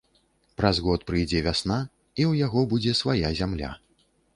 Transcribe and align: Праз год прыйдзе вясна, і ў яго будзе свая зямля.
Праз 0.61 0.79
год 0.87 0.99
прыйдзе 1.11 1.43
вясна, 1.49 1.77
і 2.19 2.23
ў 2.31 2.33
яго 2.49 2.67
будзе 2.77 2.99
свая 3.05 3.27
зямля. 3.43 3.71